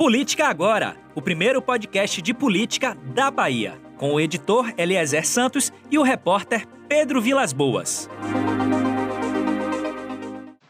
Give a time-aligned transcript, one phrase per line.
[0.00, 5.98] Política Agora, o primeiro podcast de política da Bahia, com o editor Eliezer Santos e
[5.98, 8.08] o repórter Pedro Vilas Boas.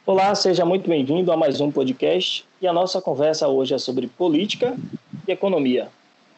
[0.04, 4.08] Olá, seja muito bem-vindo a mais um podcast e a nossa conversa hoje é sobre
[4.08, 4.76] política
[5.28, 5.86] e economia.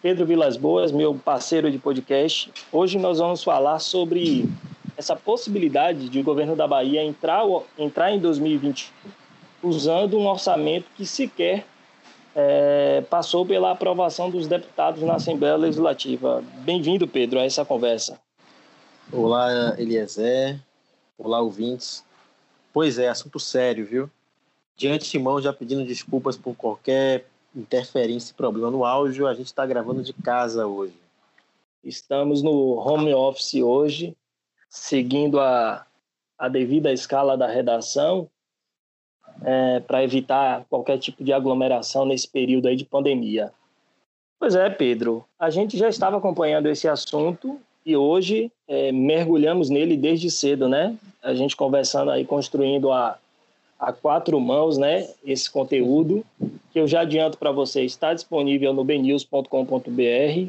[0.02, 2.52] Pedro Vilas Boas, meu parceiro de podcast.
[2.70, 4.44] Hoje nós vamos falar sobre
[4.98, 7.42] essa possibilidade de o governo da Bahia entrar,
[7.78, 8.92] entrar em 2021
[9.62, 11.64] usando um orçamento que sequer
[12.34, 16.42] é, passou pela aprovação dos deputados na Assembleia Legislativa.
[16.64, 18.20] Bem-vindo, Pedro, a essa conversa.
[19.12, 20.58] Olá, Eliezer.
[21.18, 22.04] Olá, ouvintes.
[22.72, 24.10] Pois é, assunto sério, viu?
[24.76, 29.66] De antemão, já pedindo desculpas por qualquer interferência e problema no áudio, a gente está
[29.66, 30.94] gravando de casa hoje.
[31.84, 34.16] Estamos no home office hoje,
[34.70, 35.86] seguindo a,
[36.38, 38.30] a devida escala da redação,
[39.44, 43.52] é, para evitar qualquer tipo de aglomeração nesse período aí de pandemia.
[44.38, 49.96] Pois é, Pedro, a gente já estava acompanhando esse assunto e hoje é, mergulhamos nele
[49.96, 50.96] desde cedo, né?
[51.22, 53.18] A gente conversando aí, construindo a,
[53.78, 55.08] a quatro mãos, né?
[55.24, 56.24] Esse conteúdo
[56.72, 59.48] que eu já adianto para você está disponível no bnews.com.br.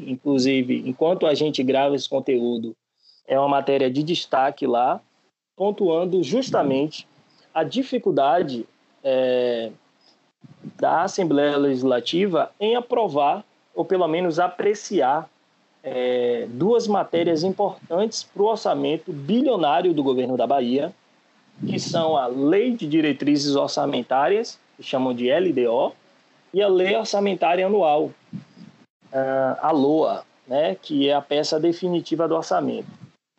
[0.06, 2.74] Inclusive, enquanto a gente grava esse conteúdo,
[3.26, 5.00] é uma matéria de destaque lá,
[5.56, 7.06] pontuando justamente
[7.52, 8.66] a dificuldade
[9.04, 9.70] é,
[10.76, 15.28] da Assembleia Legislativa em aprovar, ou pelo menos apreciar,
[15.82, 20.92] é, duas matérias importantes para o orçamento bilionário do governo da Bahia,
[21.66, 25.92] que são a Lei de Diretrizes Orçamentárias, que chamam de LDO,
[26.52, 28.10] e a Lei Orçamentária Anual,
[29.60, 32.88] a LOA, né, que é a peça definitiva do orçamento.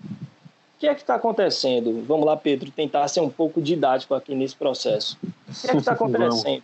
[0.02, 2.04] O que é que está acontecendo?
[2.06, 5.18] Vamos lá, Pedro, tentar ser um pouco didático aqui nesse processo.
[5.48, 6.64] O que é que está acontecendo?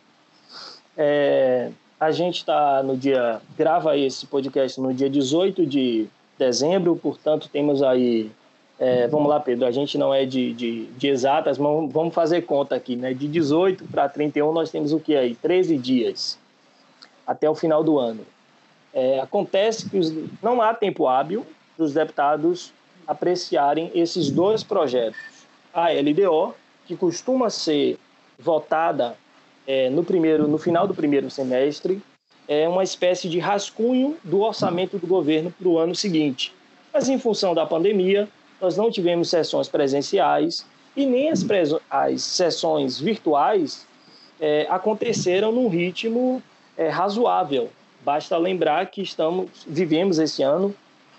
[0.97, 7.47] É, a gente está no dia, grava esse podcast no dia 18 de dezembro, portanto
[7.47, 8.31] temos aí,
[8.79, 12.41] é, vamos lá, Pedro, a gente não é de, de, de exatas, mas vamos fazer
[12.41, 13.13] conta aqui, né?
[13.13, 15.35] De 18 para 31 nós temos o que aí?
[15.35, 16.39] 13 dias
[17.25, 18.25] até o final do ano.
[18.93, 20.11] É, acontece que os,
[20.41, 21.45] não há tempo hábil
[21.77, 22.73] para os deputados
[23.07, 25.19] apreciarem esses dois projetos.
[25.73, 26.53] A LDO,
[26.85, 27.97] que costuma ser
[28.41, 29.15] votada
[29.67, 32.01] é, no, primeiro, no final do primeiro semestre,
[32.47, 36.53] é uma espécie de rascunho do orçamento do governo para o ano seguinte.
[36.93, 38.27] Mas, em função da pandemia,
[38.59, 40.65] nós não tivemos sessões presenciais
[40.95, 41.45] e nem as,
[41.89, 43.87] as sessões virtuais
[44.39, 46.41] é, aconteceram num ritmo
[46.77, 47.69] é, razoável.
[48.03, 50.75] Basta lembrar que estamos vivemos esse ano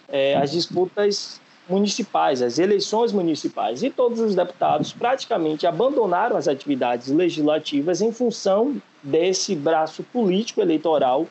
[0.09, 1.41] é, as disputas
[1.73, 8.77] municipais, as eleições municipais, e todos os deputados praticamente abandonaram as atividades legislativas em função
[9.03, 11.27] desse braço político eleitoral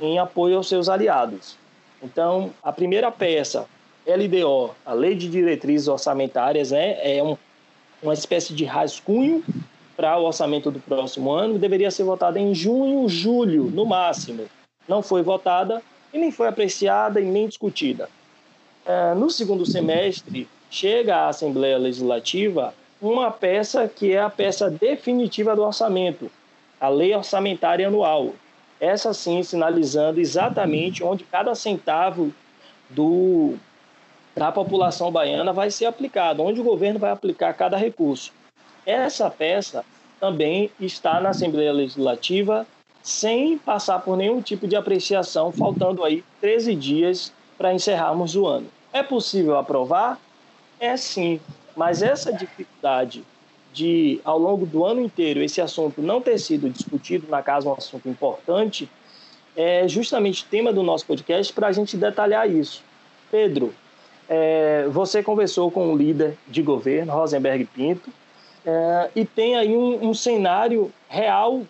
[0.00, 1.56] em apoio aos seus aliados.
[2.02, 3.66] Então, a primeira peça,
[4.06, 7.36] LDO, a Lei de Diretrizes Orçamentárias, né, é um,
[8.02, 9.42] uma espécie de rascunho
[9.96, 14.44] para o orçamento do próximo ano, deveria ser votada em junho, julho, no máximo.
[14.86, 15.82] Não foi votada
[16.12, 18.08] e nem foi apreciada e nem discutida.
[18.88, 22.72] É, no segundo semestre, chega à Assembleia Legislativa
[23.02, 26.30] uma peça que é a peça definitiva do orçamento,
[26.80, 28.32] a Lei Orçamentária Anual.
[28.80, 32.32] Essa sim sinalizando exatamente onde cada centavo
[32.88, 33.56] do,
[34.34, 38.32] da população baiana vai ser aplicado, onde o governo vai aplicar cada recurso.
[38.86, 39.84] Essa peça
[40.18, 42.66] também está na Assembleia Legislativa
[43.02, 48.77] sem passar por nenhum tipo de apreciação, faltando aí 13 dias para encerrarmos o ano.
[48.98, 50.18] É possível aprovar?
[50.80, 51.38] É sim,
[51.76, 53.22] mas essa dificuldade
[53.72, 57.74] de, ao longo do ano inteiro, esse assunto não ter sido discutido, na casa um
[57.74, 58.90] assunto importante,
[59.56, 62.82] é justamente tema do nosso podcast para a gente detalhar isso.
[63.30, 63.72] Pedro,
[64.28, 68.10] é, você conversou com o líder de governo, Rosenberg Pinto,
[68.66, 71.62] é, e tem aí um, um cenário real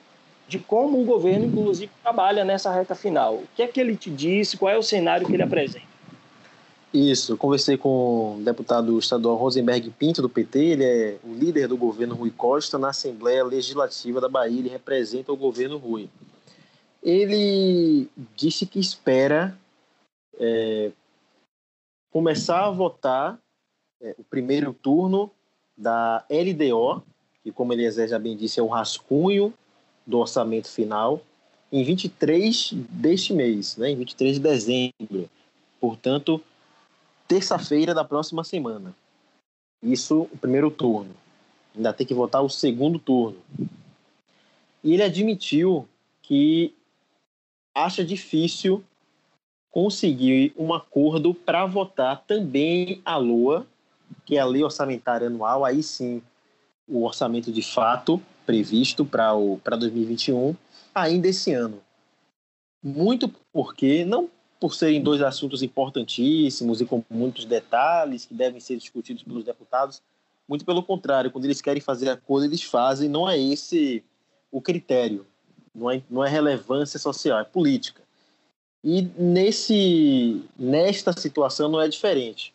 [0.49, 3.35] de como o governo, inclusive, trabalha nessa reta final.
[3.35, 4.57] O que é que ele te disse?
[4.57, 5.98] Qual é o cenário que ele apresenta?
[6.93, 11.77] Isso, conversei com o deputado estadual Rosenberg Pinto, do PT, ele é o líder do
[11.77, 16.09] governo Rui Costa na Assembleia Legislativa da Bahia, ele representa o governo Rui.
[17.03, 19.57] Ele disse que espera
[20.39, 20.91] é,
[22.11, 23.39] começar a votar
[24.01, 25.31] é, o primeiro turno
[25.77, 27.03] da LDO,
[27.43, 29.53] que, como ele já bem disse, é o rascunho
[30.07, 31.21] do orçamento final,
[31.71, 35.29] em 23 deste mês, né, em 23 de dezembro.
[35.79, 36.43] Portanto,
[37.29, 38.95] terça-feira da próxima semana.
[39.83, 41.15] Isso o primeiro turno.
[41.77, 43.39] Ainda tem que votar o segundo turno.
[44.83, 45.87] E ele admitiu
[46.23, 46.75] que
[47.75, 48.83] acha difícil
[49.71, 53.67] conseguir um acordo para votar também a LOA,
[54.25, 56.23] que é a Lei Orçamentária Anual, aí sim
[56.89, 60.57] o orçamento de fato previsto para 2021,
[60.95, 61.81] ainda esse ano.
[62.83, 68.77] Muito porque, não por serem dois assuntos importantíssimos e com muitos detalhes que devem ser
[68.77, 70.03] discutidos pelos deputados,
[70.49, 74.03] muito pelo contrário, quando eles querem fazer acordo, eles fazem, não é esse
[74.51, 75.27] o critério,
[75.75, 78.03] não é, não é relevância social, é política.
[78.83, 82.55] E nesse, nesta situação não é diferente.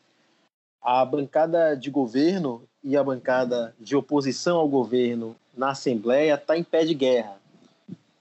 [0.81, 6.63] A bancada de governo e a bancada de oposição ao governo na Assembleia está em
[6.63, 7.38] pé de guerra.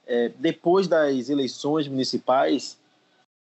[0.06, 2.76] É, depois das eleições municipais,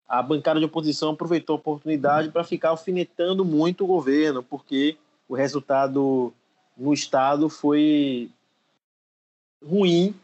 [0.09, 4.97] a bancada de oposição aproveitou a oportunidade para ficar alfinetando muito o governo, porque
[5.27, 6.33] o resultado
[6.75, 8.31] no Estado foi
[9.63, 10.15] ruim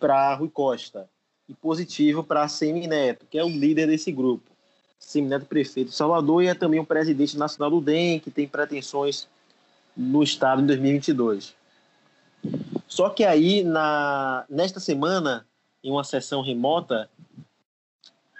[0.00, 1.08] para Rui Costa
[1.48, 4.50] e positivo para Semineto, que é o líder desse grupo.
[4.98, 9.28] Semineto, prefeito de Salvador, e é também o presidente nacional do DEM, que tem pretensões
[9.96, 11.54] no Estado em 2022.
[12.88, 15.46] Só que aí, na, nesta semana,
[15.84, 17.08] em uma sessão remota,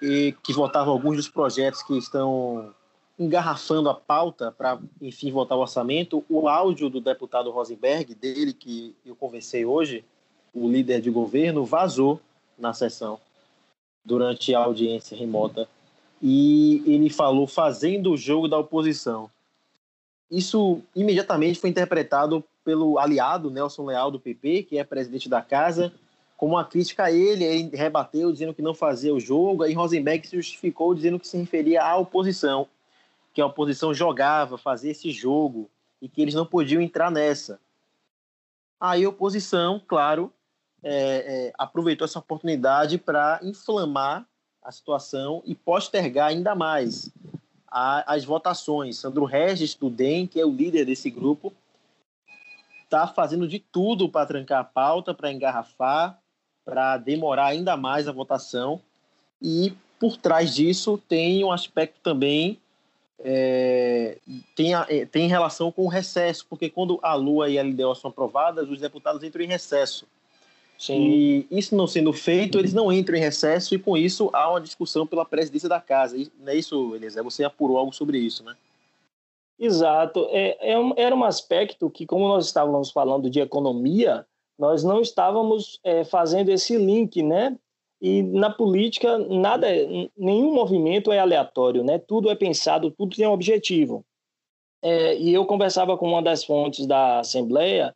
[0.00, 2.74] e que votava alguns dos projetos que estão
[3.18, 8.94] engarrafando a pauta para, enfim, votar o orçamento, o áudio do deputado Rosenberg, dele que
[9.04, 10.04] eu conversei hoje,
[10.54, 12.20] o líder de governo, vazou
[12.56, 13.18] na sessão
[14.04, 15.68] durante a audiência remota
[16.22, 19.30] e ele falou fazendo o jogo da oposição.
[20.30, 25.92] Isso imediatamente foi interpretado pelo aliado Nelson Leal do PP, que é presidente da casa,
[26.38, 30.26] como uma crítica a ele, ele rebateu dizendo que não fazia o jogo, aí Rosenberg
[30.26, 32.66] se justificou dizendo que se referia à oposição
[33.38, 35.70] que a oposição jogava, fazia esse jogo
[36.02, 37.60] e que eles não podiam entrar nessa.
[38.80, 40.32] Aí a oposição, claro,
[40.82, 40.92] é,
[41.46, 44.26] é, aproveitou essa oportunidade para inflamar
[44.60, 47.12] a situação e postergar ainda mais
[47.68, 48.98] a, as votações.
[48.98, 51.52] Sandro Regis, do DEM, que é o líder desse grupo,
[52.82, 56.20] está fazendo de tudo para trancar a pauta, para engarrafar,
[56.68, 58.78] para demorar ainda mais a votação.
[59.40, 62.58] E por trás disso tem um aspecto também
[63.20, 64.18] é,
[64.54, 67.94] tem, a, é, tem relação com o recesso, porque quando a Lua e a LDO
[67.96, 70.06] são aprovadas, os deputados entram em recesso.
[70.78, 70.94] Sim.
[70.94, 74.60] E isso não sendo feito, eles não entram em recesso e com isso há uma
[74.60, 76.16] discussão pela presidência da casa.
[76.38, 77.22] Não é isso, Elisa?
[77.24, 78.54] Você apurou algo sobre isso, né?
[79.58, 80.28] Exato.
[80.30, 84.24] É, é um, era um aspecto que, como nós estávamos falando de economia,
[84.58, 87.56] nós não estávamos é, fazendo esse link, né?
[88.00, 89.66] E na política, nada,
[90.16, 91.98] nenhum movimento é aleatório, né?
[91.98, 94.04] Tudo é pensado, tudo tem um objetivo.
[94.82, 97.94] É, e eu conversava com uma das fontes da Assembleia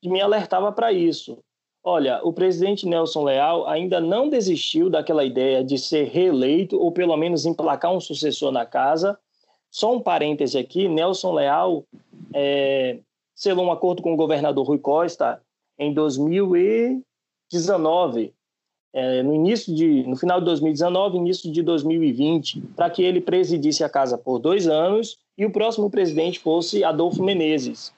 [0.00, 1.38] que me alertava para isso.
[1.84, 7.16] Olha, o presidente Nelson Leal ainda não desistiu daquela ideia de ser reeleito ou pelo
[7.16, 9.18] menos emplacar um sucessor na casa.
[9.70, 11.84] Só um parêntese aqui: Nelson Leal
[12.32, 12.98] é,
[13.34, 15.42] selou um acordo com o governador Rui Costa
[15.82, 18.32] em 2019
[18.94, 23.82] é, no início de, no final de 2019, início de 2020, para que ele presidisse
[23.82, 27.90] a casa por dois anos e o próximo presidente fosse Adolfo Menezes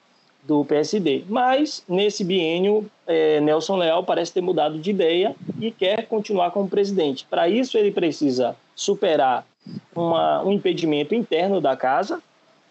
[0.43, 1.25] do PSD.
[1.27, 6.69] Mas nesse biênio, é, Nelson Leal parece ter mudado de ideia e quer continuar como
[6.69, 7.27] presidente.
[7.29, 9.45] Para isso, ele precisa superar
[9.93, 12.21] uma, um impedimento interno da casa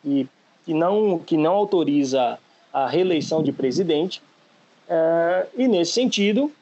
[0.04, 0.26] e
[0.64, 2.38] que não que não autoriza
[2.72, 4.22] a reeleição de presidente.
[4.88, 6.52] É, e nesse sentido,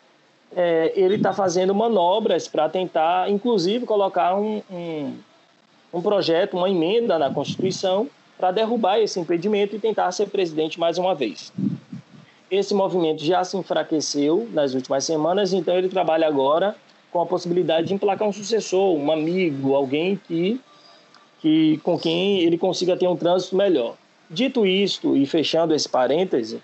[0.55, 5.17] é, ele está fazendo manobras para tentar, inclusive, colocar um, um,
[5.93, 10.99] um, projeto, uma emenda na Constituição para derrubar esse impedimento e tentar ser presidente mais
[10.99, 11.53] uma vez.
[12.51, 16.77] Esse movimento já se enfraqueceu nas últimas semanas, então ele trabalha agora
[17.11, 20.61] com a possibilidade de emplacar um sucessor, um amigo, alguém que,
[21.41, 23.97] que com quem ele consiga ter um trânsito melhor.
[24.29, 26.61] Dito isto e fechando esse parêntese,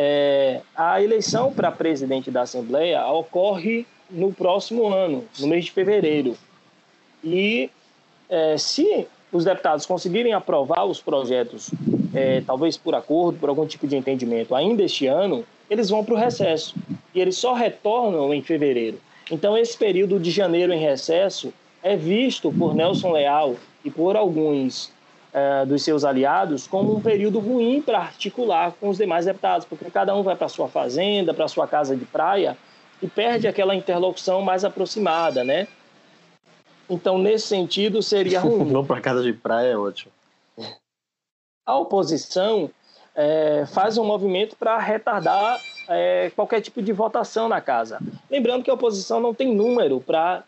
[0.00, 6.36] é, a eleição para presidente da Assembleia ocorre no próximo ano, no mês de fevereiro.
[7.24, 7.68] E
[8.30, 11.72] é, se os deputados conseguirem aprovar os projetos,
[12.14, 16.14] é, talvez por acordo, por algum tipo de entendimento, ainda este ano, eles vão para
[16.14, 16.76] o recesso.
[17.12, 19.00] E eles só retornam em fevereiro.
[19.28, 21.52] Então, esse período de janeiro em recesso
[21.82, 24.92] é visto por Nelson Leal e por alguns
[25.32, 29.90] é, dos seus aliados como um período ruim para articular com os demais deputados, porque
[29.90, 32.56] cada um vai para sua fazenda, para sua casa de praia
[33.02, 35.68] e perde aquela interlocução mais aproximada, né?
[36.90, 38.70] Então, nesse sentido, seria ruim.
[38.70, 40.10] Não para casa de praia é ótimo.
[41.66, 42.70] A oposição
[43.14, 48.00] é, faz um movimento para retardar é, qualquer tipo de votação na casa.
[48.30, 50.42] Lembrando que a oposição não tem número para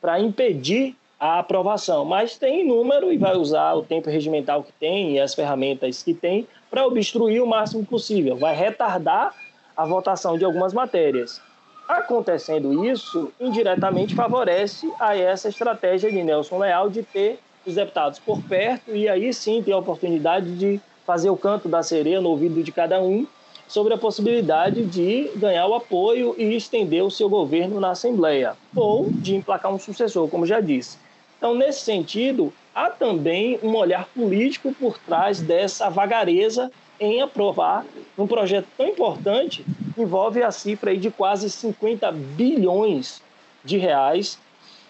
[0.00, 5.12] para impedir a aprovação, mas tem número e vai usar o tempo regimental que tem
[5.12, 9.32] e as ferramentas que tem para obstruir o máximo possível, vai retardar
[9.76, 11.40] a votação de algumas matérias.
[11.88, 18.42] Acontecendo isso, indiretamente favorece a essa estratégia de Nelson Leal de ter os deputados por
[18.42, 22.64] perto e aí sim ter a oportunidade de fazer o canto da sereia no ouvido
[22.64, 23.28] de cada um
[23.68, 29.12] sobre a possibilidade de ganhar o apoio e estender o seu governo na Assembleia, ou
[29.20, 30.98] de emplacar um sucessor, como já disse.
[31.42, 36.70] Então, nesse sentido, há também um olhar político por trás dessa vagareza
[37.00, 37.84] em aprovar
[38.16, 43.20] um projeto tão importante que envolve a cifra de quase 50 bilhões
[43.64, 44.38] de reais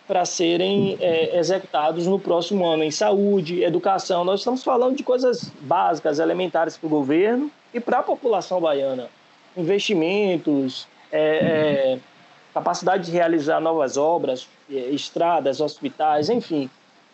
[0.06, 4.22] para serem é, executados no próximo ano em saúde, educação.
[4.22, 9.08] Nós estamos falando de coisas básicas, elementares para o governo e para a população baiana.
[9.56, 11.98] Investimentos, é, é,
[12.52, 16.68] capacidade de realizar novas obras, é, estradas, hospitais, enfim.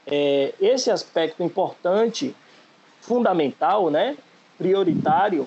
[0.06, 2.34] É, esse aspecto importante,
[3.00, 4.16] fundamental, né,
[4.56, 5.46] prioritário,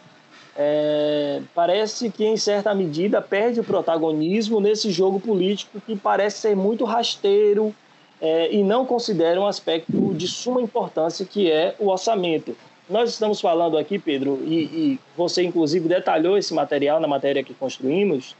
[0.55, 6.55] é, parece que, em certa medida, perde o protagonismo nesse jogo político que parece ser
[6.55, 7.74] muito rasteiro
[8.21, 12.55] é, e não considera um aspecto de suma importância que é o orçamento.
[12.89, 17.53] Nós estamos falando aqui, Pedro, e, e você, inclusive, detalhou esse material na matéria que
[17.53, 18.36] construímos.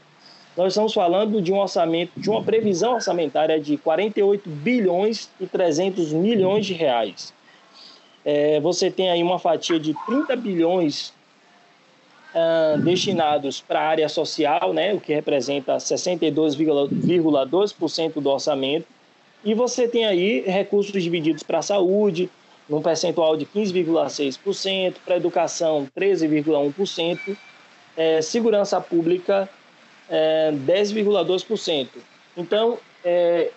[0.56, 6.12] Nós estamos falando de um orçamento, de uma previsão orçamentária de 48 bilhões e 300
[6.12, 7.32] milhões de reais.
[8.24, 11.14] É, você tem aí uma fatia de 30 bilhões
[12.34, 18.86] uh, destinados para a área social, né, o que representa 62,2% do orçamento,
[19.44, 22.30] e você tem aí recursos divididos para a saúde,
[22.68, 27.36] num percentual de 15,6%, para a educação 13,1%,
[27.96, 29.50] é, segurança pública
[30.12, 31.88] é, 10,2%.
[32.36, 33.50] Então, é,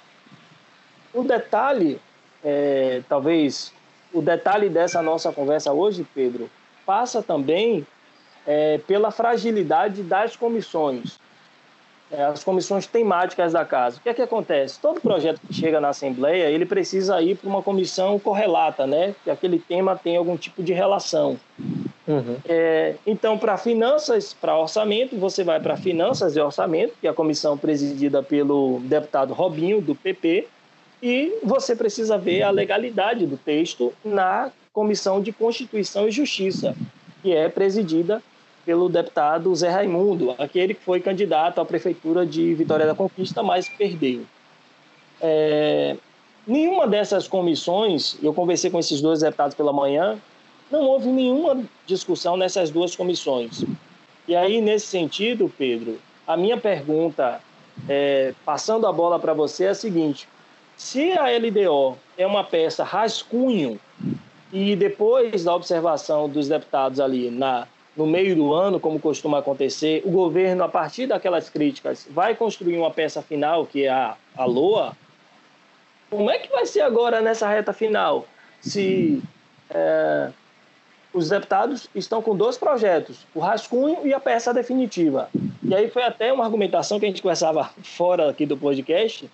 [1.14, 2.00] o detalhe,
[2.42, 3.74] é, talvez,
[4.14, 6.50] o detalhe dessa nossa conversa hoje, Pedro,
[6.86, 7.86] passa também
[8.48, 11.20] é, pela fragilidade das comissões,
[12.10, 13.98] é, as comissões temáticas da casa.
[13.98, 14.80] O que é que acontece?
[14.80, 19.14] Todo projeto que chega na Assembleia, ele precisa ir para uma comissão correlata, né?
[19.26, 21.38] Que aquele tema tem algum tipo de relação.
[22.08, 22.38] Uhum.
[22.48, 27.14] É, então, para finanças, para orçamento, você vai para finanças e orçamento, que é a
[27.14, 30.48] comissão presidida pelo deputado Robinho, do PP,
[31.02, 36.76] e você precisa ver a legalidade do texto na comissão de Constituição e Justiça,
[37.22, 38.22] que é presidida
[38.66, 43.70] pelo deputado Zé Raimundo, aquele que foi candidato à prefeitura de Vitória da Conquista, mas
[43.70, 44.26] perdeu.
[45.22, 45.96] É,
[46.48, 50.18] nenhuma dessas comissões, eu conversei com esses dois deputados pela manhã,
[50.72, 53.64] não houve nenhuma discussão nessas duas comissões.
[54.28, 57.40] E aí, nesse sentido, Pedro, a minha pergunta,
[57.88, 60.28] é, passando a bola para você, é a seguinte:
[60.76, 63.80] se a LDO é uma peça rascunho
[64.52, 70.02] e depois da observação dos deputados ali na no meio do ano, como costuma acontecer,
[70.04, 74.44] o governo, a partir daquelas críticas, vai construir uma peça final, que é a, a
[74.44, 74.92] LOA.
[76.10, 78.28] Como é que vai ser agora nessa reta final?
[78.60, 79.24] Se
[79.70, 80.30] é,
[81.16, 85.30] os deputados estão com dois projetos, o rascunho e a peça definitiva.
[85.64, 89.32] E aí foi até uma argumentação que a gente conversava fora aqui do podcast.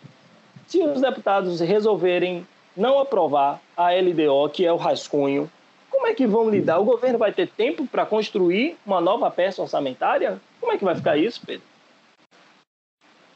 [0.67, 2.47] Se os deputados resolverem
[2.77, 5.49] não aprovar a LDO, que é o rascunho,
[5.89, 6.79] como é que vão lidar?
[6.79, 10.39] O governo vai ter tempo para construir uma nova peça orçamentária?
[10.59, 11.65] Como é que vai ficar isso, Pedro?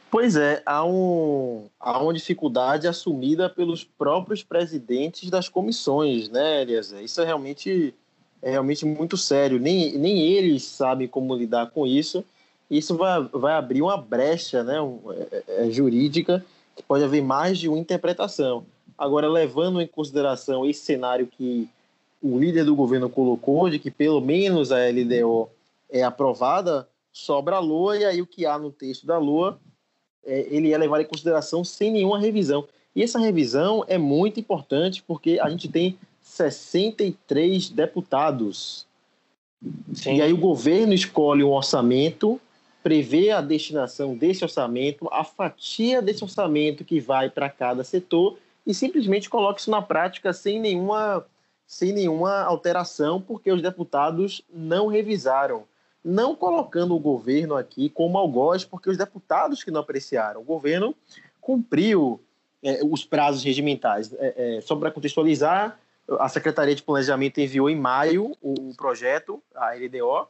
[0.08, 7.02] Pois é, há, um, há uma dificuldade assumida pelos próprios presidentes das comissões, né, Eliezer?
[7.02, 7.92] Isso é realmente,
[8.46, 9.58] é realmente muito sério.
[9.58, 12.24] Nem, nem eles sabem como lidar com isso.
[12.70, 14.76] Isso vai, vai abrir uma brecha né,
[15.32, 18.64] é, é, jurídica que pode haver mais de uma interpretação.
[18.96, 21.68] Agora, levando em consideração esse cenário que
[22.22, 25.48] o líder do governo colocou, de que pelo menos a LDO
[25.90, 29.58] é aprovada, sobra a LOA, e aí o que há no texto da LOA,
[30.24, 32.64] é, ele é levado em consideração sem nenhuma revisão.
[32.94, 38.84] E essa revisão é muito importante porque a gente tem 63 deputados.
[39.94, 40.16] Sim.
[40.16, 42.40] E aí o governo escolhe um orçamento,
[42.82, 48.74] prevê a destinação desse orçamento, a fatia desse orçamento que vai para cada setor e
[48.74, 51.24] simplesmente coloca isso na prática sem nenhuma
[51.66, 55.64] sem nenhuma alteração, porque os deputados não revisaram,
[56.04, 60.42] não colocando o governo aqui como algoz, porque os deputados que não apreciaram.
[60.42, 60.94] O governo
[61.40, 62.20] cumpriu
[62.62, 64.12] é, os prazos regimentais.
[64.14, 65.76] É, é, só para contextualizar,
[66.18, 70.28] a Secretaria de Planejamento enviou em maio o, projeto, a LDO,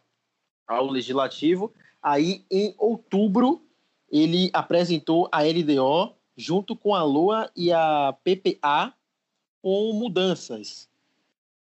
[0.66, 1.72] ao Legislativo.
[2.02, 3.62] Aí, em outubro,
[4.10, 8.92] ele apresentou a LDO junto com a LOA e a PPA,
[9.62, 10.88] com mudanças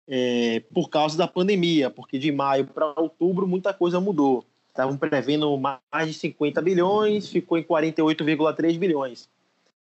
[0.09, 4.45] é, por causa da pandemia, porque de maio para outubro muita coisa mudou.
[4.69, 9.29] Estavam prevendo mais de 50 bilhões, ficou em 48,3 bilhões.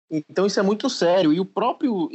[0.09, 1.31] Então isso é muito sério.
[1.31, 2.09] E o próprio.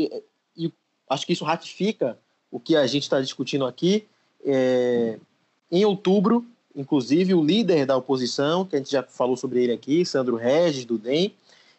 [1.09, 2.19] Acho que isso ratifica
[2.51, 4.05] o que a gente está discutindo aqui.
[4.45, 5.19] É,
[5.71, 6.45] em outubro,
[6.75, 10.85] inclusive, o líder da oposição, que a gente já falou sobre ele aqui, Sandro Regis,
[10.85, 11.33] do DEM,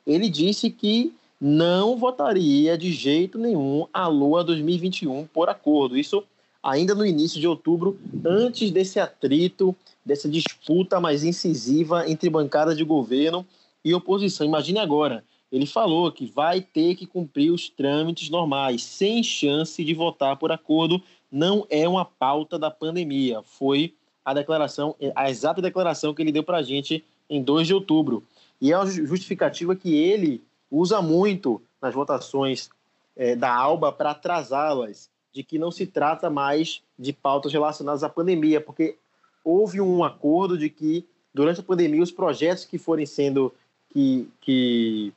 [0.06, 5.98] ele disse que não votaria de jeito nenhum a Lua 2021 por acordo.
[5.98, 6.24] Isso
[6.62, 12.84] ainda no início de outubro, antes desse atrito, dessa disputa mais incisiva entre bancadas de
[12.84, 13.46] governo
[13.84, 14.46] e oposição.
[14.46, 19.94] Imagine agora, ele falou que vai ter que cumprir os trâmites normais, sem chance de
[19.94, 21.01] votar por acordo.
[21.32, 23.42] Não é uma pauta da pandemia.
[23.44, 23.94] Foi
[24.25, 28.24] a declaração, a exata declaração que ele deu para a gente em 2 de outubro.
[28.60, 32.70] E é uma justificativa que ele usa muito nas votações
[33.16, 38.10] é, da ALBA para atrasá-las, de que não se trata mais de pautas relacionadas à
[38.10, 38.98] pandemia, porque
[39.44, 43.54] houve um acordo de que durante a pandemia os projetos que forem sendo
[43.94, 45.13] que, que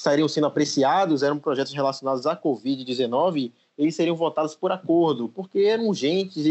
[0.00, 5.88] estariam sendo apreciados eram projetos relacionados à Covid-19, eles seriam votados por acordo, porque eram
[5.88, 6.44] urgentes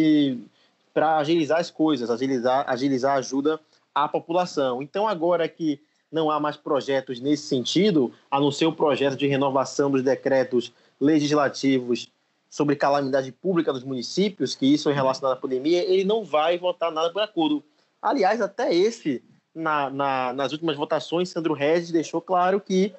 [0.93, 3.59] para agilizar as coisas, agilizar, agilizar ajuda
[3.93, 4.81] à população.
[4.81, 5.79] Então, agora que
[6.11, 10.71] não há mais projetos nesse sentido, a não ser o projeto de renovação dos decretos
[10.99, 12.09] legislativos
[12.49, 16.91] sobre calamidade pública dos municípios, que isso é relacionado à pandemia, ele não vai votar
[16.91, 17.63] nada por acordo.
[18.01, 19.21] Aliás, até esse,
[19.53, 22.93] na, na, nas últimas votações, Sandro Regis deixou claro que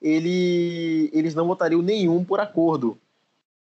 [0.00, 2.98] ele, eles não votariam nenhum por acordo,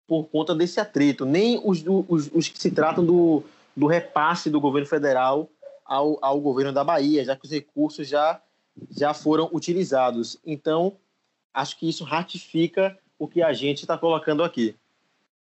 [0.07, 3.43] por conta desse atrito, nem os, os, os que se tratam do,
[3.75, 5.49] do repasse do governo federal
[5.85, 8.41] ao, ao governo da Bahia, já que os recursos já
[8.91, 10.37] já foram utilizados.
[10.45, 10.97] Então,
[11.53, 14.75] acho que isso ratifica o que a gente está colocando aqui.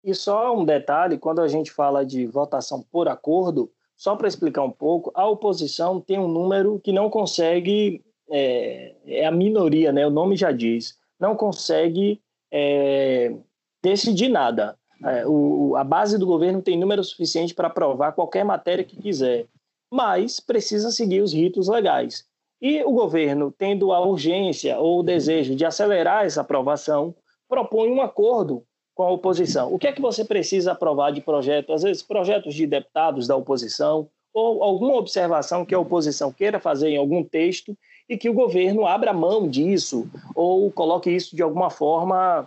[0.03, 4.63] E só um detalhe: quando a gente fala de votação por acordo, só para explicar
[4.63, 10.07] um pouco, a oposição tem um número que não consegue, é, é a minoria, né?
[10.07, 13.35] o nome já diz, não consegue é,
[13.83, 14.77] decidir nada.
[15.03, 19.47] É, o, a base do governo tem número suficiente para aprovar qualquer matéria que quiser,
[19.91, 22.25] mas precisa seguir os ritos legais.
[22.61, 27.15] E o governo, tendo a urgência ou o desejo de acelerar essa aprovação,
[27.49, 28.63] propõe um acordo
[28.93, 29.73] com a oposição.
[29.73, 31.73] O que é que você precisa aprovar de projeto?
[31.73, 36.89] Às vezes, projetos de deputados da oposição ou alguma observação que a oposição queira fazer
[36.89, 37.75] em algum texto
[38.11, 42.45] e que o governo abra mão disso ou coloque isso de alguma forma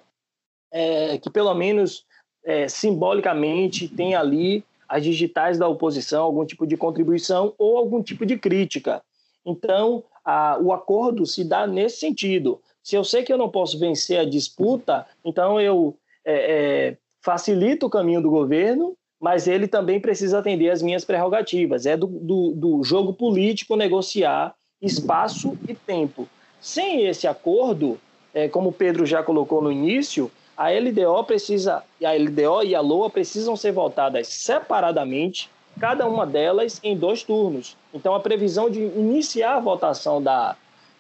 [0.70, 2.04] é, que, pelo menos
[2.44, 8.26] é, simbolicamente, tenha ali as digitais da oposição, algum tipo de contribuição ou algum tipo
[8.26, 9.02] de crítica.
[9.42, 12.60] Então, a, o acordo se dá nesse sentido.
[12.82, 15.96] Se eu sei que eu não posso vencer a disputa, então eu
[16.26, 21.86] é, é, facilito o caminho do governo, mas ele também precisa atender às minhas prerrogativas.
[21.86, 26.28] É do, do, do jogo político negociar espaço e tempo.
[26.60, 27.98] Sem esse acordo,
[28.32, 32.80] é, como o Pedro já colocou no início, a LDO precisa, a LDO e a
[32.80, 37.76] LOA precisam ser votadas separadamente cada uma delas em dois turnos.
[37.92, 40.56] Então, a previsão de iniciar a votação da,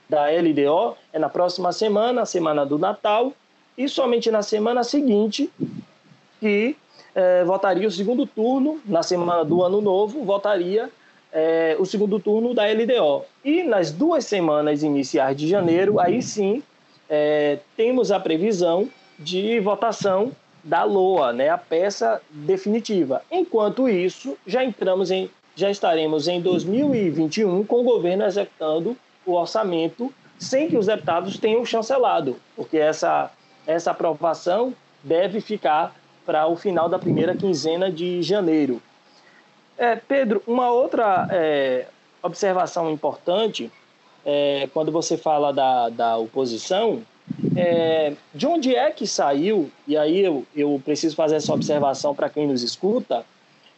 [0.08, 3.32] da LDO é na próxima semana, semana do Natal,
[3.76, 5.50] e somente na semana seguinte
[6.40, 6.76] que
[7.14, 10.90] é, votaria o segundo turno, na semana do Ano Novo, votaria
[11.34, 13.24] é, o segundo turno da LDO.
[13.44, 16.62] E nas duas semanas iniciais de janeiro, aí sim,
[17.10, 20.30] é, temos a previsão de votação
[20.62, 23.20] da LOA, né, a peça definitiva.
[23.30, 30.12] Enquanto isso, já entramos em já estaremos em 2021 com o governo executando o orçamento
[30.36, 33.30] sem que os deputados tenham chancelado, porque essa
[33.64, 35.94] essa aprovação deve ficar
[36.26, 38.82] para o final da primeira quinzena de janeiro.
[39.76, 41.86] É, Pedro, uma outra é,
[42.22, 43.70] observação importante
[44.24, 47.02] é, quando você fala da, da oposição
[47.56, 52.28] é, de onde é que saiu, e aí eu, eu preciso fazer essa observação para
[52.28, 53.24] quem nos escuta,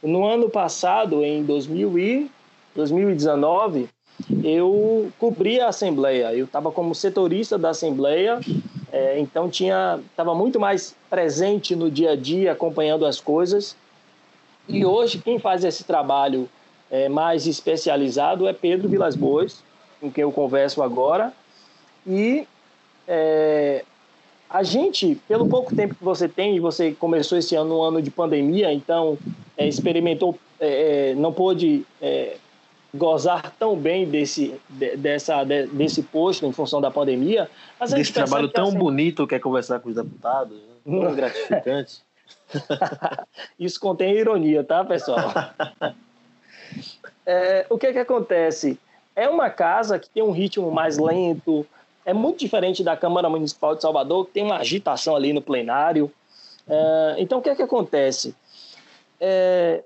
[0.02, 2.30] no ano passado, em 2000 e
[2.74, 3.88] 2019,
[4.42, 8.40] eu cobri a Assembleia, eu estava como setorista da Assembleia,
[8.92, 13.76] é, então tinha estava muito mais presente no dia a dia, acompanhando as coisas,
[14.68, 16.48] e hoje quem faz esse trabalho
[16.90, 19.62] é, mais especializado é Pedro Vilas Boas,
[20.00, 21.32] com quem eu converso agora,
[22.06, 22.46] e
[23.08, 23.84] é,
[24.48, 28.10] a gente, pelo pouco tempo que você tem, você começou esse ano, um ano de
[28.10, 29.18] pandemia, então
[29.56, 32.36] é, experimentou, é, é não pôde é,
[32.94, 34.54] gozar tão bem desse,
[34.98, 37.50] dessa, desse posto em função da pandemia.
[37.78, 38.78] Mas desse trabalho tão assim...
[38.78, 40.74] bonito que é conversar com os deputados, né?
[40.84, 42.00] tão gratificante.
[43.58, 45.32] Isso contém ironia, tá, pessoal?
[47.28, 48.78] É, o que, que acontece?
[49.14, 51.66] É uma casa que tem um ritmo mais lento,
[52.04, 56.10] é muito diferente da Câmara Municipal de Salvador, que tem uma agitação ali no plenário.
[56.68, 58.32] É, então, o que, que acontece?
[59.20, 59.82] É,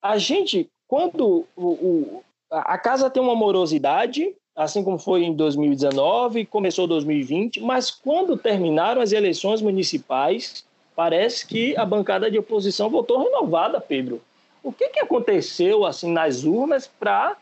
[0.00, 6.46] a gente, quando o, o, a casa tem uma morosidade, assim como foi em 2019,
[6.46, 10.64] começou 2020, mas quando terminaram as eleições municipais,
[10.98, 14.20] parece que a bancada de oposição votou renovada, Pedro.
[14.64, 17.36] O que, que aconteceu assim nas urnas para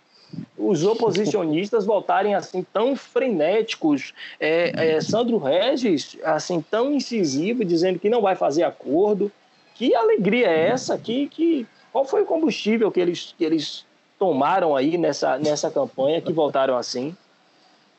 [0.59, 4.13] os oposicionistas voltarem assim tão frenéticos?
[4.39, 9.33] É, é, Sandro Regis assim tão incisivo, dizendo que não vai fazer acordo.
[9.75, 10.99] Que alegria é essa?
[10.99, 13.87] Que, que qual foi o combustível que eles, que eles
[14.19, 17.17] tomaram aí nessa, nessa campanha que voltaram assim?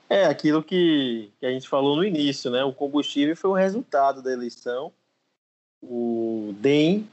[0.08, 2.63] É aquilo que, que a gente falou no início, né?
[2.63, 4.91] O combustível foi o resultado da eleição
[5.82, 7.08] o DEM,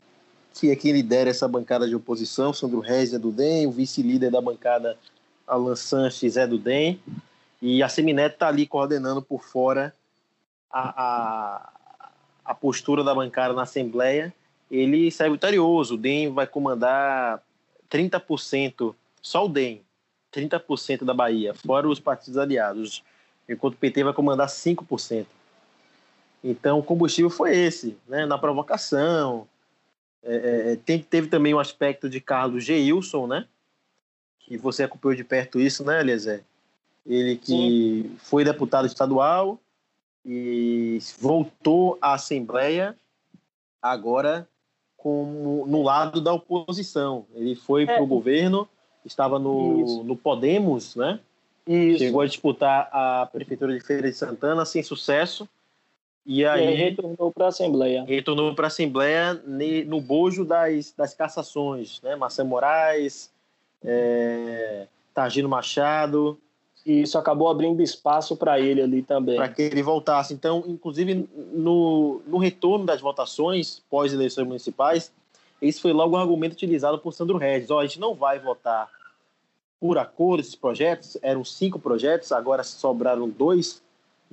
[0.55, 4.31] que é quem lidera essa bancada de oposição, Sandro Reis é do DEM, o vice-líder
[4.31, 4.96] da bancada,
[5.46, 7.00] Alan Sanches, é do DEM,
[7.61, 9.94] e a Semineto está ali coordenando por fora
[10.70, 11.72] a, a,
[12.44, 14.35] a, postura da bancada na Assembleia.
[14.70, 17.42] Ele sai vitorioso, o DEM vai comandar
[17.90, 19.83] 30%, só o DEM,
[20.33, 23.03] 30% da Bahia, fora os partidos aliados,
[23.48, 25.27] enquanto o PT vai comandar 5%.
[26.44, 28.26] Então, o combustível foi esse, né?
[28.26, 29.48] na provocação.
[30.22, 33.48] É, é, é tem, teve também o um aspecto de Carlos Geilson, né?
[34.40, 36.44] que você acompanhou de perto isso, né, Eliezer?
[37.07, 38.16] Ele que Sim.
[38.18, 39.59] foi deputado estadual
[40.24, 42.94] e voltou à Assembleia
[43.80, 44.46] agora
[44.98, 47.26] como no lado da oposição.
[47.35, 47.87] Ele foi é.
[47.87, 48.68] para o governo,
[49.04, 51.20] estava no, no Podemos, né?
[51.66, 52.00] Isso.
[52.00, 55.48] Chegou a disputar a prefeitura de Feira de Santana sem sucesso
[56.26, 58.04] e aí e retornou para a Assembleia.
[58.04, 59.34] Retornou para a Assembleia
[59.87, 62.16] no bojo das, das cassações, né?
[62.16, 63.30] Marcelo Moraes,
[63.84, 66.38] é, Targino Machado.
[66.87, 69.37] E isso acabou abrindo espaço para ele ali também.
[69.37, 70.34] Para que ele voltasse.
[70.34, 75.10] Então, inclusive, no, no retorno das votações pós-eleições municipais,
[75.62, 77.70] esse foi logo um argumento utilizado por Sandro Regis.
[77.70, 78.88] Oh, a gente não vai votar
[79.80, 83.82] por acordo esses projetos, eram cinco projetos, agora sobraram dois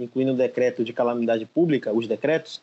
[0.04, 2.62] incluindo o decreto de calamidade pública, os decretos,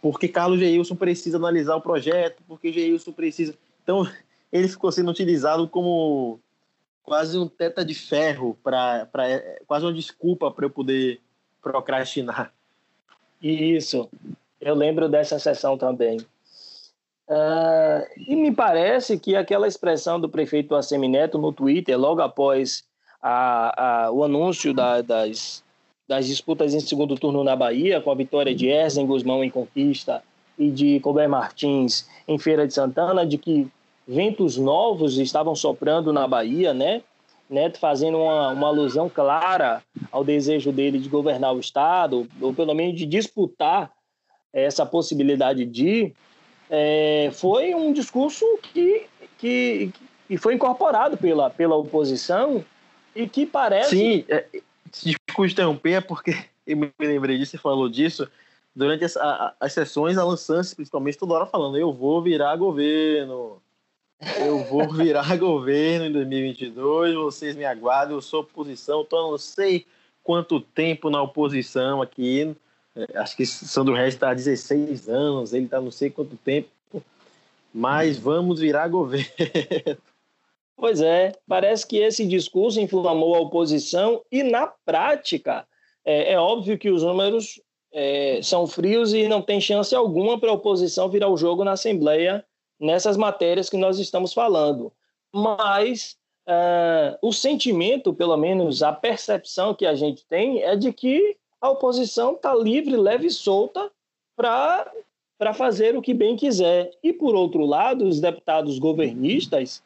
[0.00, 3.54] porque Carlos Geilson precisa analisar o projeto, porque Geilson precisa.
[3.82, 4.06] Então,
[4.52, 6.40] ele ficou sendo utilizado como
[7.02, 9.08] quase um teta de ferro, para
[9.66, 11.20] quase uma desculpa para eu poder
[11.62, 12.52] procrastinar.
[13.42, 14.08] Isso,
[14.60, 16.18] eu lembro dessa sessão também.
[17.28, 22.84] Uh, e me parece que aquela expressão do prefeito Assemineto no Twitter, logo após
[23.22, 25.62] a, a, o anúncio da, das,
[26.10, 30.24] das disputas em segundo turno na Bahia, com a vitória de Erzen Guzmão em Conquista
[30.58, 33.68] e de Colbert Martins em Feira de Santana, de que
[34.08, 37.00] ventos novos estavam soprando na Bahia, né?
[37.48, 42.74] Neto fazendo uma, uma alusão clara ao desejo dele de governar o Estado, ou pelo
[42.74, 43.92] menos de disputar
[44.52, 46.12] essa possibilidade de.
[46.68, 49.06] É, foi um discurso que,
[49.38, 49.92] que,
[50.26, 52.64] que foi incorporado pela, pela oposição
[53.14, 53.90] e que parece.
[53.90, 54.46] Sim, é,
[55.30, 56.32] desculpe interromper, é porque
[56.66, 58.28] eu me lembrei disso e falou disso.
[58.74, 63.60] Durante as, a, as sessões, a Santos, principalmente, toda hora falando: eu vou virar governo,
[64.38, 69.86] eu vou virar governo em 2022, vocês me aguardem, eu sou oposição, estou não sei
[70.22, 72.54] quanto tempo na oposição aqui.
[72.94, 76.68] É, acho que Sandro Reis está há 16 anos, ele está não sei quanto tempo,
[77.72, 79.30] mas vamos virar governo.
[80.80, 85.68] Pois é, parece que esse discurso inflamou a oposição e, na prática,
[86.02, 87.60] é, é óbvio que os números
[87.92, 91.72] é, são frios e não tem chance alguma para a oposição virar o jogo na
[91.72, 92.42] Assembleia
[92.80, 94.90] nessas matérias que nós estamos falando.
[95.30, 96.16] Mas
[96.48, 101.68] é, o sentimento, pelo menos a percepção que a gente tem, é de que a
[101.68, 103.90] oposição está livre, leve e solta
[104.34, 106.90] para fazer o que bem quiser.
[107.02, 109.82] E, por outro lado, os deputados governistas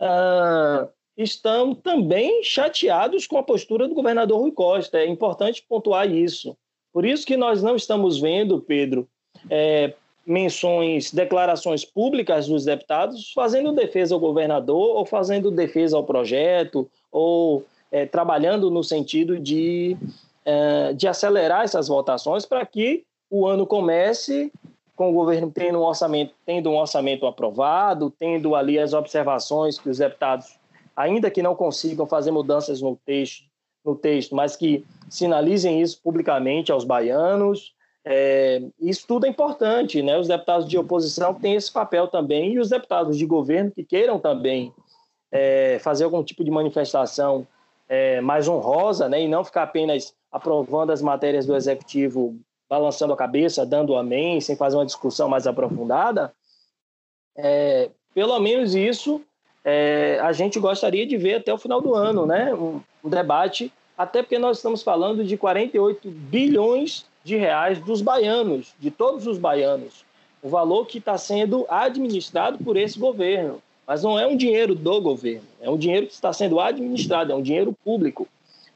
[0.00, 4.98] uh, estão também chateados com a postura do governador Rui Costa.
[4.98, 6.56] É importante pontuar isso.
[6.92, 9.08] Por isso que nós não estamos vendo, Pedro,
[9.50, 9.94] é,
[10.26, 17.64] menções, declarações públicas dos deputados fazendo defesa ao governador ou fazendo defesa ao projeto ou
[17.92, 19.96] é, trabalhando no sentido de,
[20.44, 24.52] é, de acelerar essas votações para que o ano comece
[24.96, 29.90] com o governo tendo um orçamento, tendo um orçamento aprovado, tendo ali as observações que
[29.90, 30.58] os deputados
[30.96, 33.44] ainda que não consigam fazer mudanças no texto,
[33.84, 37.74] no texto, mas que sinalizem isso publicamente aos baianos.
[38.04, 40.18] É, isso tudo é importante, né?
[40.18, 44.18] Os deputados de oposição têm esse papel também e os deputados de governo que queiram
[44.18, 44.72] também
[45.30, 47.46] é, fazer algum tipo de manifestação
[47.88, 49.22] é, mais honrosa, né?
[49.22, 52.36] E não ficar apenas aprovando as matérias do executivo,
[52.68, 56.32] balançando a cabeça, dando amém, sem fazer uma discussão mais aprofundada.
[57.36, 59.22] É, pelo menos isso
[59.64, 62.54] é, a gente gostaria de ver até o final do ano, né?
[62.54, 68.74] Um, um, debate, até porque nós estamos falando de 48 bilhões de reais dos baianos,
[68.78, 70.04] de todos os baianos.
[70.40, 73.60] O valor que está sendo administrado por esse governo.
[73.86, 77.34] Mas não é um dinheiro do governo, é um dinheiro que está sendo administrado, é
[77.34, 78.26] um dinheiro público.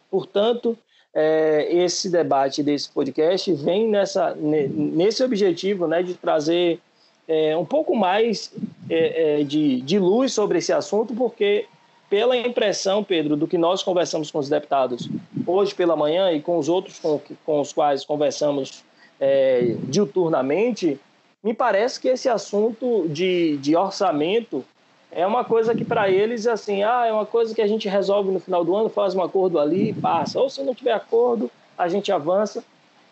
[0.08, 0.78] Portanto,
[1.14, 6.80] é, esse debate desse podcast vem nessa, nesse objetivo né, de trazer
[7.26, 8.52] é, um pouco mais
[8.88, 11.66] é, é, de, de luz sobre esse assunto, porque,
[12.08, 15.08] pela impressão, Pedro, do que nós conversamos com os deputados
[15.46, 18.84] hoje pela manhã e com os outros com, com os quais conversamos
[19.20, 20.98] é, diuturnamente,
[21.42, 24.64] me parece que esse assunto de, de orçamento
[25.12, 28.30] é uma coisa que para eles assim, ah, é uma coisa que a gente resolve
[28.30, 30.40] no final do ano, faz um acordo ali passa.
[30.40, 32.62] Ou se não tiver acordo, a gente avança.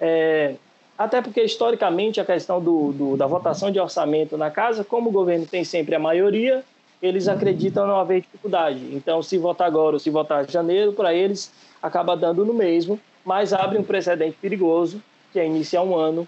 [0.00, 0.54] É,
[0.96, 5.12] até porque, historicamente, a questão do, do, da votação de orçamento na casa, como o
[5.12, 6.64] governo tem sempre a maioria,
[7.00, 8.80] eles acreditam não haver dificuldade.
[8.92, 12.98] Então, se votar agora ou se votar em janeiro, para eles acaba dando no mesmo,
[13.24, 15.00] mas abre um precedente perigoso,
[15.32, 16.26] que é iniciar um ano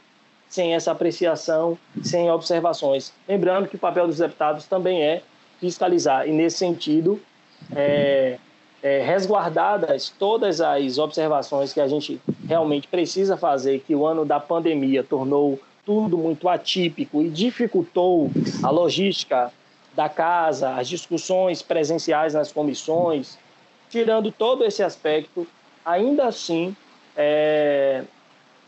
[0.49, 3.13] sem essa apreciação, sem observações.
[3.29, 5.23] Lembrando que o papel dos deputados também é
[5.61, 7.21] fiscalizar, e nesse sentido,
[7.75, 8.39] é,
[8.83, 14.41] é, resguardadas todas as observações que a gente realmente precisa fazer, que o ano da
[14.41, 18.31] pandemia tornou tudo muito atípico e dificultou
[18.63, 19.53] a logística
[19.95, 23.39] da casa, as discussões presenciais nas comissões,
[23.89, 25.47] tirando todo esse aspecto,
[25.85, 26.75] ainda assim,
[27.17, 28.05] é,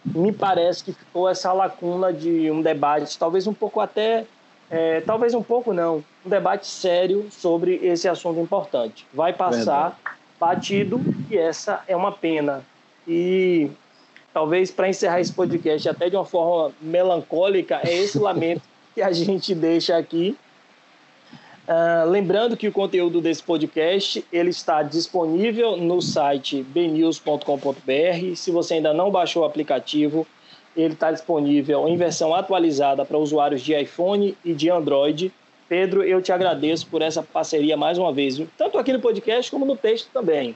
[0.04, 4.26] me parece que ficou essa lacuna de um debate, talvez um pouco até,
[4.70, 9.06] é, talvez um pouco não, um debate sério sobre esse assunto importante.
[9.12, 10.18] Vai passar Verdade.
[10.38, 12.64] batido e essa é uma pena.
[13.06, 13.70] E
[14.32, 18.62] talvez para encerrar esse podcast até de uma forma melancólica, é esse lamento
[18.94, 20.36] que a gente deixa aqui.
[21.62, 28.34] Uh, lembrando que o conteúdo desse podcast ele está disponível no site bnews.com.br.
[28.34, 30.26] Se você ainda não baixou o aplicativo,
[30.76, 35.32] ele está disponível em versão atualizada para usuários de iPhone e de Android.
[35.72, 39.64] Pedro, eu te agradeço por essa parceria mais uma vez, tanto aqui no podcast como
[39.64, 40.54] no texto também.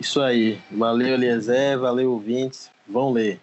[0.00, 0.58] Isso aí.
[0.70, 1.78] Valeu, Eliezer.
[1.78, 2.70] Valeu, ouvintes.
[2.88, 3.38] Vão ler.